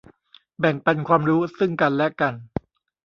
[0.59, 2.33] แบ่งปันความรู้ซึ่งกันและกัน